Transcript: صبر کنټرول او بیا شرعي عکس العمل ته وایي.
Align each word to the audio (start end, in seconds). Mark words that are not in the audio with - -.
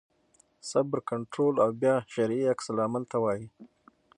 صبر 0.69 0.97
کنټرول 1.09 1.53
او 1.63 1.69
بیا 1.81 1.95
شرعي 2.13 2.41
عکس 2.51 2.67
العمل 2.73 3.03
ته 3.11 3.17
وایي. 3.23 3.45